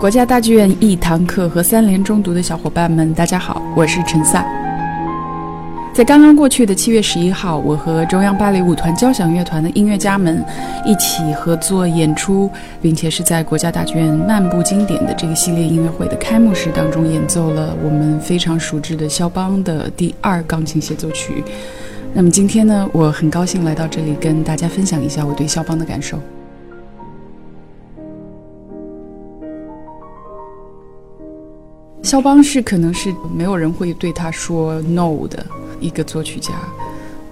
[0.00, 4.63] 国家大剧院一堂课和三联中读的小伙伴们，大家好，我是陈萨。
[5.94, 10.44] 在刚刚过去的七月十一号，我和中央芭蕾舞团交响乐团的音乐家们
[10.84, 12.50] 一起合作演出，
[12.82, 21.44] 并且是在国家大剧院漫步经典的这个系列音乐会的开幕式当中演奏了我们非常熟知的肖邦的第二钢琴协奏曲。
[22.12, 26.18] 那么今天呢，我很高兴来到这里跟大家分享一下我对肖邦的感受。
[32.02, 35.46] 肖邦是可能是没有人会对他说 no 的
[35.80, 36.52] 一个作曲家，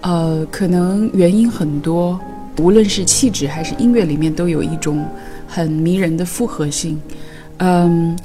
[0.02, 2.18] 呃，可能原因很多，
[2.58, 5.06] 无论是气质还是音乐里面都有一种
[5.46, 7.00] 很迷人的复合性，
[7.58, 8.16] 嗯，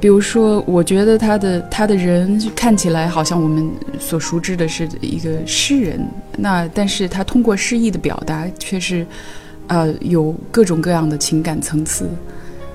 [0.00, 6.00] 比如说，我觉得他的他的人看起来好像我们所熟知的是一个诗人，
[6.36, 9.06] 那但是他通过诗意的表达却是，
[9.66, 12.08] 呃，有各种各样的情感层次。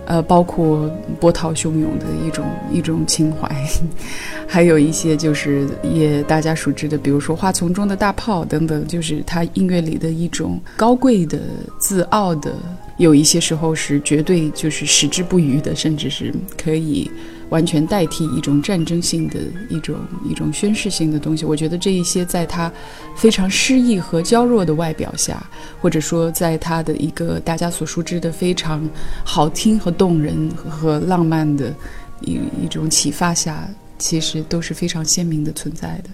[0.05, 0.89] 呃，包括
[1.19, 3.49] 波涛汹涌的一种一种情怀，
[4.47, 11.39] 还有一些就是也大家熟知的，比如说花丛中的大炮等等，就是他音乐里的一种高贵的、
[11.79, 12.53] 自傲的，
[12.97, 17.09] 有一些时候是绝对就是矢志不渝的，甚至是可以。
[17.49, 19.95] 完全代替一种战争性的一种
[20.27, 22.71] 一种宣誓性的东西，我觉得这一些在他
[23.15, 25.43] 非常诗意和娇弱的外表下，
[25.79, 28.87] 或者说在他的一个大家所熟知的非常
[29.23, 31.73] 好听和动人和浪漫的
[32.21, 36.09] 一一种启发下，其实都是非常鲜明的存在的。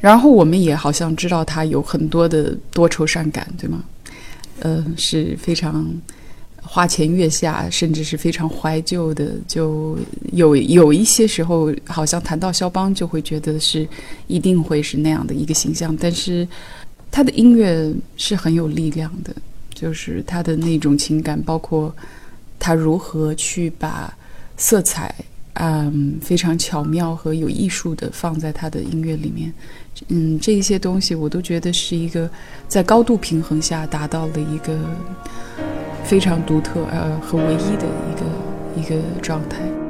[0.00, 3.84] 然后我们也好像知道他有很多的多愁善感，对吗？
[4.60, 5.86] 呃，是非常。
[6.66, 9.96] 花前月下，甚至是非常怀旧的，就
[10.32, 13.88] 有有一些时候，好像谈到肖邦，就会觉得是
[14.26, 15.96] 一定会是那样的一个形象。
[15.96, 16.46] 但是
[17.10, 19.34] 他的音乐是很有力量的，
[19.72, 21.94] 就是他的那种情感，包括
[22.58, 24.12] 他如何去把
[24.56, 25.14] 色彩，
[25.54, 29.52] 嗯，非常巧妙和有艺术的放在他的音乐里面，
[30.08, 32.28] 嗯，这一些东西我都觉得是一个
[32.66, 34.78] 在高度平衡下达到了一个。
[36.06, 39.85] 非常独特呃和唯一的一个一个状态。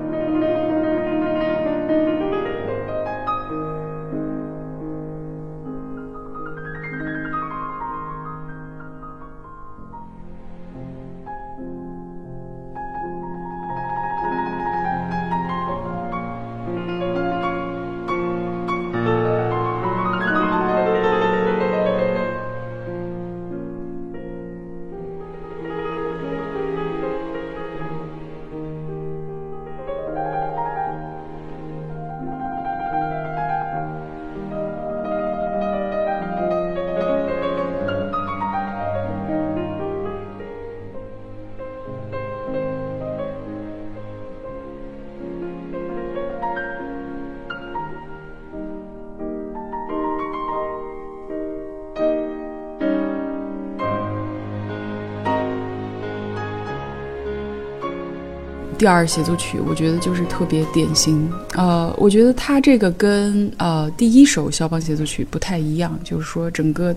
[58.79, 61.31] 第二协奏曲，我觉得就是特别典型。
[61.55, 66.95] 呃，我觉得它这个跟呃第一首肖邦协奏曲不太一样，就是说整个，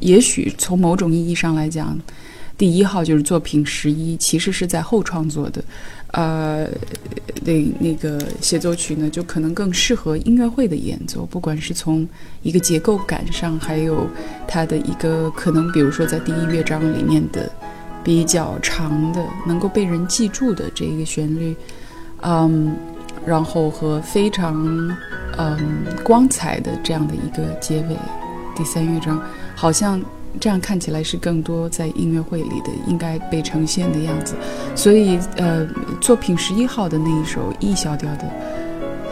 [0.00, 1.96] 也许从某种意义上来讲，
[2.58, 5.62] 第一号就是作品十一，其实是在后创作的。
[6.12, 6.66] 呃，
[7.44, 12.06] 那那个协奏曲呢，就可能更适合音乐会的演奏，不管是从
[12.42, 14.04] 一个结构感上，还有
[14.48, 17.50] 它的一个可能，比如说在第一乐章里面的。
[18.02, 21.54] 比较长的，能够被人记住的这个旋律，
[22.22, 22.74] 嗯，
[23.26, 24.56] 然后和非常
[25.36, 27.96] 嗯光彩的这样的一个结尾，
[28.56, 29.22] 第三乐章，
[29.54, 30.00] 好像
[30.40, 34.34] 这样看起来是更多在音乐会里的应该被呈现的样子。
[34.74, 35.66] 所以，呃，
[36.00, 38.24] 作品十一号的那一首 E 小调的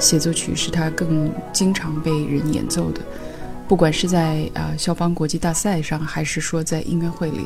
[0.00, 3.00] 协奏曲是他更经常被人演奏的，
[3.68, 7.44] 不管是在啊肖邦国际大赛上，还是说在音乐会里。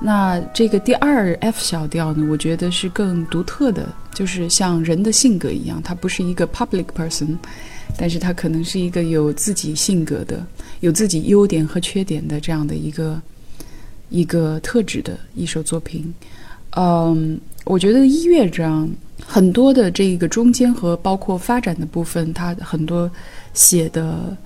[0.00, 7.36] 那这个第二 F 小调呢，我觉得是更独特的，就是像人的性格一样，他不是一个 public person，
[7.96, 10.44] 但是他可能是一个有自己性格的、
[10.80, 13.20] 有自己优点和缺点的这样的一个
[14.08, 16.12] 一个特质的一首作品。
[16.76, 18.90] 嗯，我觉得一乐章
[19.24, 23.10] 很多的这个中间和包括发展的部分，它很多
[23.54, 24.36] 写的。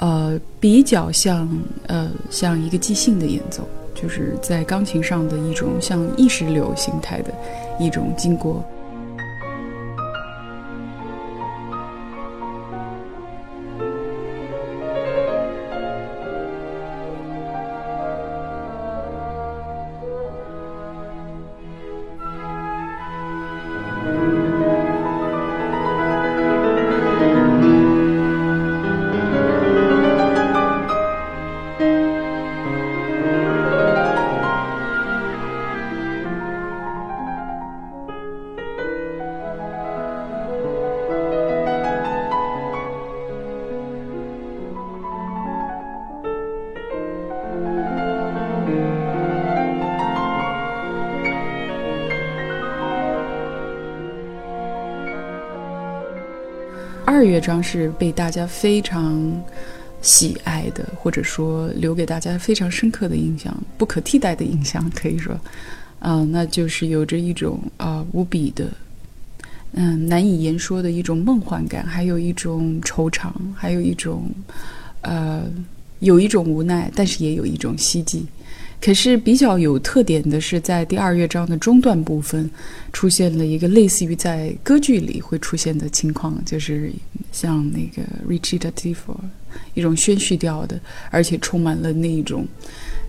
[0.00, 1.48] 呃，比较像
[1.88, 3.68] 呃像一个即兴的演奏，
[4.00, 7.34] 就是在钢琴上的一种像意识流形态的
[7.80, 8.64] 一种经过。
[57.28, 59.42] 乐章是被大家非常
[60.00, 65.38] 喜爱的，或者说留给大家非常深刻的印象、不可替代的印象，可以说，
[65.98, 68.66] 啊，那就是有着一种啊无比的，
[69.72, 74.30] 嗯，难以言说的一种梦幻感，还有一种惆怅，还有一种，
[75.02, 75.42] 呃，
[75.98, 78.24] 有一种无奈，但是也有一种希冀。
[78.80, 82.48] 可是比较有特点的是，在第二乐章的中段部分，
[82.92, 86.92] 出现了一个类似于在歌剧里会出现的情况，就是
[87.32, 88.96] 像那个 recitative，
[89.74, 90.80] 一种宣叙调的，
[91.10, 92.46] 而且充满了那一种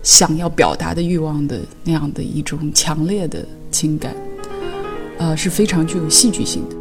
[0.02, 4.12] 想要表达的欲望的那样的一种强烈的情感，
[5.18, 6.76] 呃，是非常具有戏剧性的。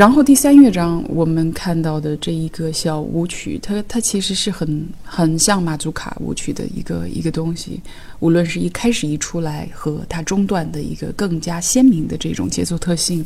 [0.00, 7.78] 然后第三乐章我们看到的这一个小舞曲，它它其实是很很像马祖卡舞曲的一个一个东西，
[8.18, 13.22] 无论是一开始一出来和它中段的一个更加鲜明的这种节奏特性，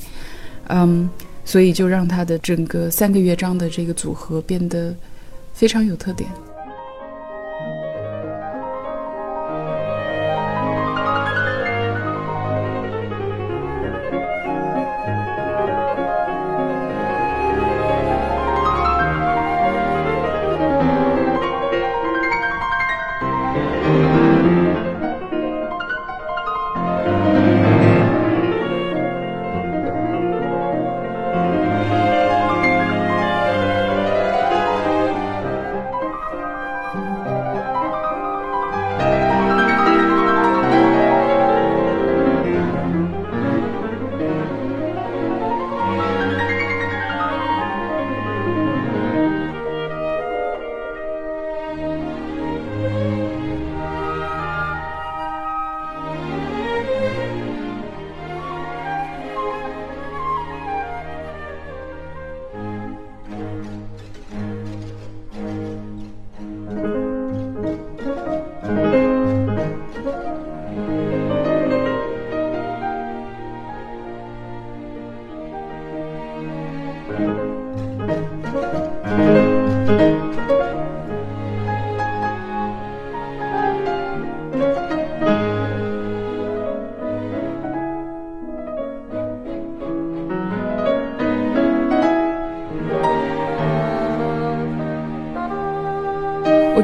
[0.66, 1.08] 嗯，
[1.44, 4.92] 所以就让它的整个三个乐章的这个组合变得
[5.52, 6.28] 非常有特点。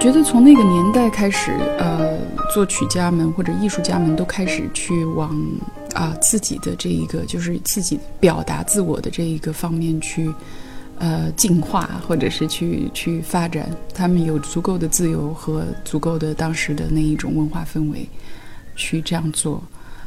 [0.01, 2.17] 觉得从那个年代开始，呃，
[2.55, 5.31] 作曲家们或者艺术家们都开始去往
[5.93, 10.33] 啊自己的这一个，就是自己表达自我的这一个方面去，
[10.99, 13.71] 呃，进化或者是去去发展。
[13.93, 18.09] 他们有足够的自由和足够的当时的那一种文化氛围，
[18.77, 19.63] 去这样做。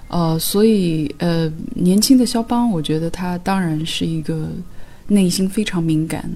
[0.08, 4.48] 呃，所以呃，年轻的肖邦，我觉得他当然是一个
[5.06, 6.28] 内心非常敏感、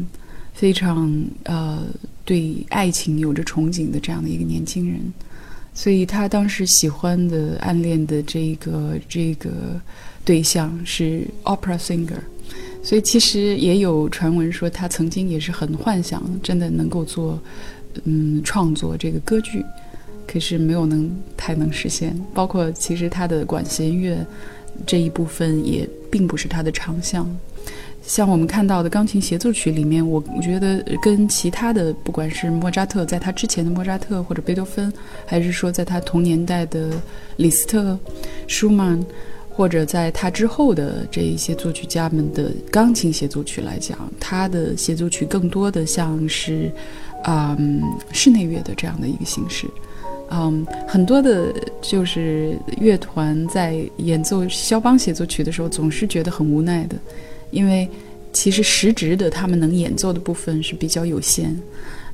[0.54, 1.12] 非常
[1.46, 1.80] 呃
[2.28, 5.02] 对爱情有着憧憬的这样的一个年轻人。
[5.74, 9.50] 所以他当时喜欢的、暗恋的这个这个
[10.26, 12.20] 对象是 opera singer。
[12.84, 17.40] 所以其实也有传闻说，他曾经也是很幻想，真的能够做
[18.04, 19.64] 嗯创作这个歌剧。
[20.28, 24.18] 可是没有能太能实现，包括其实他的管弦乐
[24.86, 27.26] 这一部分也并不是他的长项。
[28.08, 34.92] 像我们看到的钢琴协奏曲里面，我我觉得跟其他的，不管是莫扎特在他之前的莫扎特或者贝多芬，
[35.26, 36.90] 还是说在他同年代的
[37.36, 38.00] 李斯特、
[38.48, 38.98] 舒曼，
[39.50, 46.72] 或者在他之后的这一些作曲家们的钢琴协奏曲来讲，他的协奏曲更多的像是
[47.26, 47.58] 啊
[48.14, 49.68] 室内乐的这样的一个形式。
[50.30, 56.98] 嗯，很多的，就是乐团在演奏肖邦协奏曲的时候，总是觉得很无奈的，
[57.51, 57.88] 因为
[58.34, 61.56] 其实实质的他们能演奏的部分是比较有限。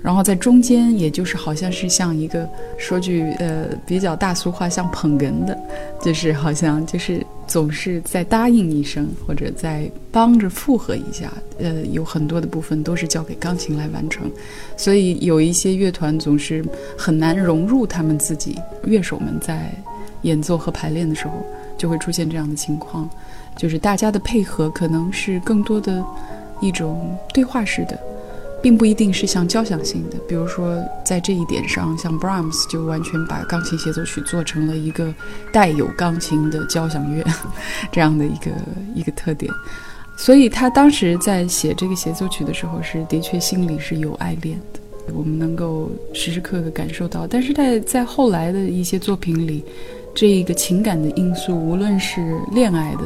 [0.02, 2.46] 然后在中间，也就是好像是像一个
[2.78, 5.58] 说句呃比较大俗话，像捧哏的，
[6.02, 11.32] 就是好像就是总是在答应一声，或者在帮着附和一下。
[11.58, 14.30] 呃，有很多的部分都是交给钢琴来完成，
[14.76, 16.62] 所以有一些乐团总是
[16.98, 19.74] 很难融入他们自己乐手们在
[20.24, 21.46] 演奏和排练的时候，
[21.78, 23.10] 就会出现这样的情况，
[23.58, 26.04] 就是大家的配合可能是更多的
[26.62, 28.00] 一种对话式的。
[28.62, 35.14] 并不一定是像交响性的，比如说在这一点上，像 Brahms 就完全把钢琴协奏曲做成了一个
[35.52, 37.22] 带有钢琴的交响乐
[37.92, 38.52] 这样的一个
[38.96, 39.52] 一个特点。
[40.16, 44.80] 所以他当时在写这个协奏曲的时候，是的确心里是有爱恋的，
[45.14, 47.28] 我们能够时时刻刻感受到。
[47.28, 49.62] 但是在在后来的一些作品里，
[50.16, 53.04] 这一个情感的因素，无论是恋爱的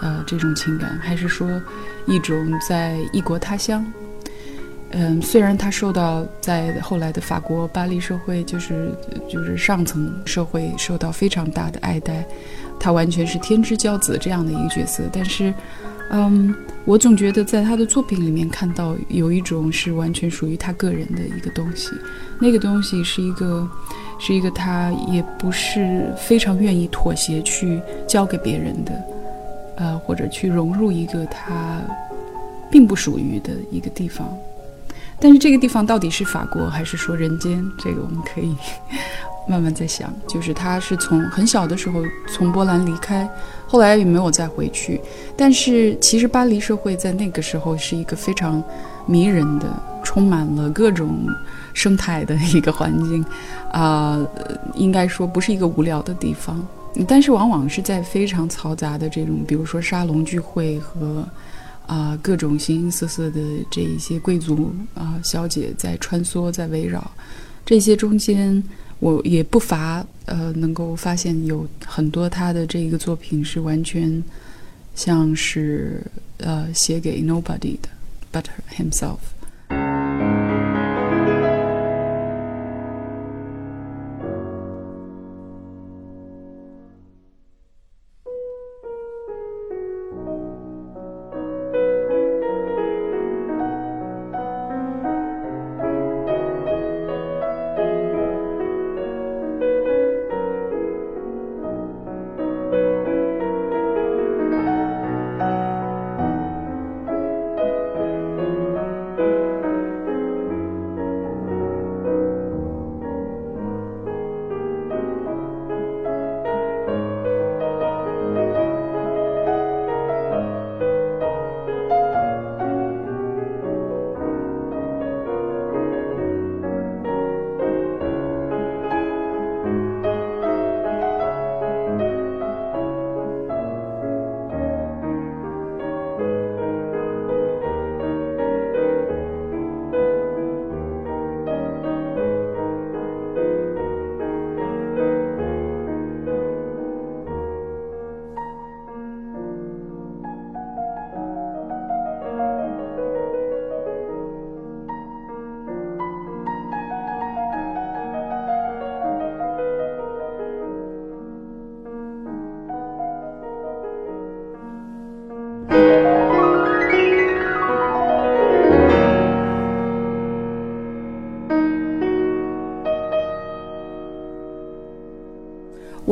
[0.00, 1.60] 呃这种情感，还是说
[2.06, 2.36] 一种
[2.68, 3.84] 在异国他乡。
[4.90, 8.88] 嗯，虽然他受到在后来的法国巴黎社会，就是
[9.28, 12.24] 就是上层社会受到非常大的爱戴，
[12.78, 15.52] 他完全是天之骄子这样的一个角色，但是，
[16.10, 21.90] 嗯，我总觉得在他的作品里面看到有一种是完全属于他个人的一个东西，
[22.40, 23.68] 那个东西是一个，
[24.20, 28.92] 是一个他也不是非常愿意妥协去交给别人的，
[30.06, 31.80] 或者去融入一个他
[32.70, 34.26] 并不属于的一个地方。
[35.18, 37.64] 但是这个地方到底是法国还是说人间？
[37.78, 38.54] 这个我们可以
[39.48, 40.12] 慢慢再想。
[40.26, 43.26] 就是他是从很小的时候从波兰离开，
[43.66, 45.00] 后来也没有再回去。
[45.34, 48.62] 但是其实巴黎社会在那个时候是一个非常
[49.06, 49.66] 迷人的、
[50.04, 51.26] 充满了各种
[51.72, 53.24] 生态的一个环境，
[53.72, 54.20] 啊，
[54.74, 56.62] 应该说不是一个无聊的地方。
[57.06, 61.26] 但是往往是在非常嘈杂的这种，比如说沙龙聚会和。
[61.88, 67.08] 啊，各种形形色色的这一些贵族啊小姐在穿梭，在围绕，
[67.64, 68.60] 这些中间
[68.98, 74.20] 我也不乏呃能够发现有很多他的这个作品是完全
[74.96, 76.02] 像是
[76.38, 77.88] 呃写给 nobody 的
[78.32, 79.18] ，but himself。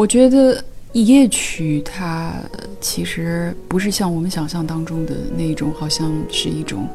[0.04, 2.34] 我觉得夜曲它
[2.78, 6.86] 其实不是像我们想象当中的那种，好像是一种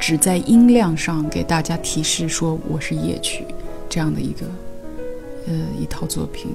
[0.00, 3.44] 只在音量上给大家提示说我是夜曲
[3.86, 4.46] 这样的一个
[5.46, 6.50] 呃一套作品。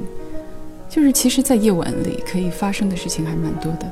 [0.90, 3.88] 就是其实，在夜晚里可以发生的事情还蛮多的，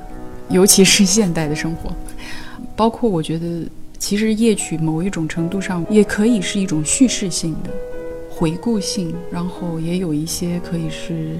[0.49, 1.93] 尤其是现代的生活，
[2.75, 3.61] 包括我觉得，
[3.99, 7.69] 其实夜曲某一种程度上也可以是一种叙事性的。
[8.37, 11.39] 回顾性，然后也有一些可以是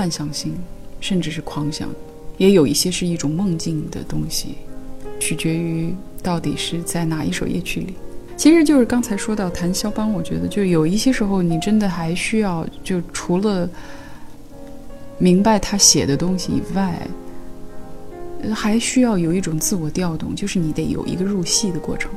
[0.00, 0.54] 幻想性，
[0.98, 1.86] 甚至是狂想，
[2.38, 4.54] 也有一些是一种梦境的东西，
[5.18, 7.92] 取决于到底是在哪一首夜曲里。
[8.34, 13.68] 其实就是刚才说到谈肖邦，我觉得就有一些时候你真的还需要，就除了
[15.18, 17.06] 明白他写的东西以外，
[18.54, 22.10] 还需要有一种自我调动，就是你得有一个入戏的过程，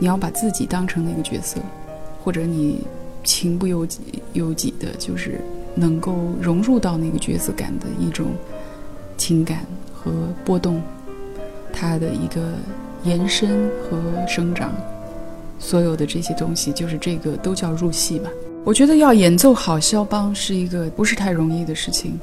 [0.00, 1.60] 你要把自己当成那个角色，
[2.24, 2.80] 或者你。
[3.22, 4.00] 情不由己，
[4.32, 5.42] 由己的，就是
[5.74, 8.26] 能够融入到那个角色感的一种
[9.16, 10.10] 情感和
[10.44, 10.80] 波动，
[11.72, 12.40] 它的一个
[13.04, 14.72] 延伸和生长，
[15.58, 18.30] 所有的这些东西，就是这个都叫入戏吧。
[18.64, 22.18] 我觉得要演奏好肖邦是一个不是太容易的事情，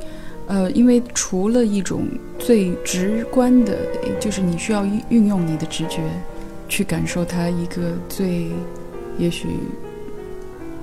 [0.48, 3.77] 呃，因为除了一种最直观的，
[4.20, 6.01] 就是你需要运用你的直觉
[6.70, 8.50] 去感受它一个最，
[9.18, 9.48] 也许。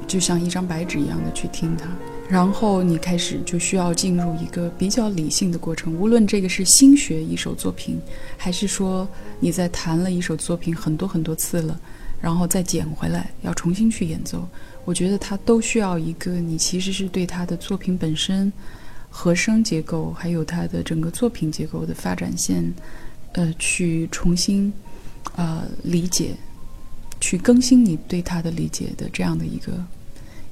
[0.06, 1.88] 就像一张白纸一样的去听它，
[2.28, 5.94] 然后你开始就需要进入一个比较理性的过程。
[5.94, 8.00] 无论这个是新学一首作品，
[8.36, 9.06] 还是说
[9.40, 11.78] 你在弹了一首作品很多很多次了，
[12.20, 14.48] 然后再捡回来要重新去演奏，
[14.84, 18.52] 我觉得它都需要一个你其实是对它的作品本身
[19.10, 22.72] 和声结构，还有它的整个作品结构的发展线，
[23.32, 24.72] 呃，去重新
[25.36, 26.34] 呃理解。
[27.20, 29.72] 去更新你对他的理解的这样的一个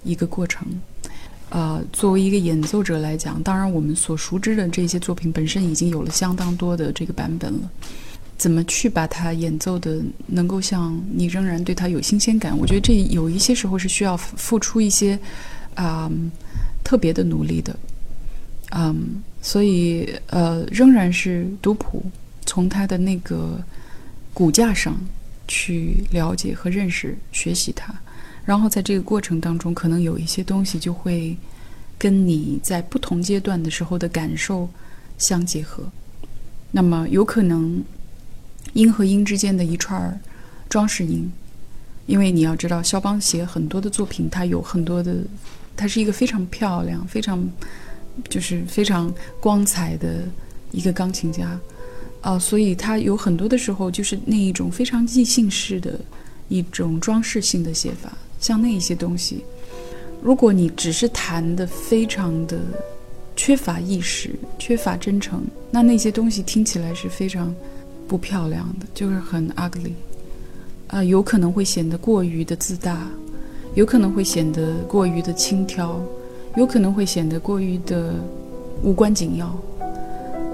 [0.05, 0.67] 一个过程，
[1.54, 7.71] 呃，作为一个演奏者来讲，当然我们所熟知的这些作品本身已经有了相当多的这个版本了，
[8.38, 12.56] 怎么去把它演奏的能够像你仍然对它有新鲜感？
[12.56, 15.19] 我觉得这有一些时候是需要付出一些
[15.75, 16.10] 啊
[16.82, 17.78] 特别的努力的，
[18.71, 22.02] 嗯，所以呃，仍然是读谱，
[22.47, 23.62] 从它的那个
[24.32, 24.97] 骨架上。
[25.49, 27.93] 去了解和认识、学习它，
[28.45, 31.37] 然后在这个过程当中，可能有一些东西就会
[31.99, 34.69] 跟你在不同阶段的时候的感受
[35.19, 35.85] 相结合。
[36.71, 37.83] 那么，有可能
[38.73, 40.21] 音和音之间的一串
[40.69, 41.31] 装饰音，
[42.07, 45.17] 因为你要知道，肖邦写很多的作品，他有很多的，
[45.76, 47.47] 他是一个非常漂亮、非常
[48.28, 50.25] 就是非常光彩的
[50.71, 51.59] 一个钢琴家。
[52.23, 56.00] 啊，所以他有很多的时候就是那一种非常即兴式的
[56.49, 59.43] 一种装饰性的写法，像那一些东西，
[60.21, 62.59] 如果你只是弹的非常的
[63.37, 67.55] 缺乏意识、缺乏真诚，那那些东西听起来是非常
[68.09, 69.93] 不漂亮的，就是很 ugly，
[70.89, 73.09] 啊，有可能会显得过于的自大，
[73.75, 76.00] 有可能会显得过于的轻佻，
[76.57, 78.13] 有可能会显得过于的
[78.83, 79.57] 无关紧要。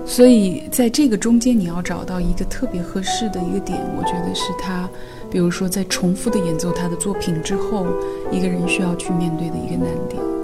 [0.07, 4.88] 所以，在这个中间，你要找到一个特别合适的一个点，我觉得是他，
[5.30, 7.86] 比如说在重复的演奏他的作品之后，
[8.30, 10.38] 一个人需要去面对的一个难点。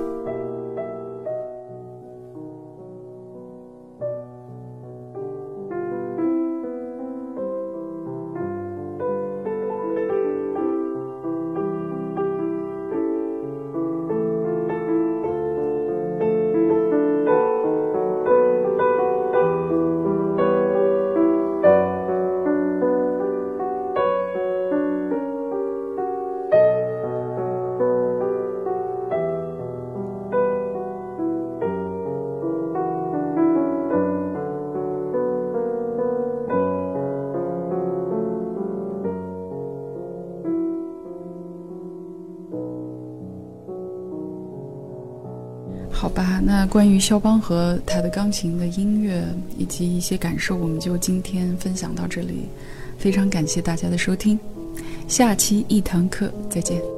[46.67, 49.25] 关于肖邦和他的钢琴的音乐
[49.59, 52.49] 以及一些感受，我们就今天分享到这里。
[52.99, 54.39] 非常感谢大家的收听，
[55.09, 56.94] 下期一堂课再见。